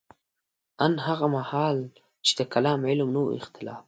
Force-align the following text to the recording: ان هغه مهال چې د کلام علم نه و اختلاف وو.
ان 0.85 0.93
هغه 1.07 1.27
مهال 1.35 1.77
چې 2.25 2.31
د 2.39 2.41
کلام 2.53 2.79
علم 2.89 3.07
نه 3.15 3.19
و 3.23 3.35
اختلاف 3.41 3.77
وو. 3.77 3.79